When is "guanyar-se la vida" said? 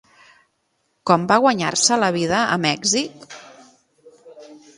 1.43-2.41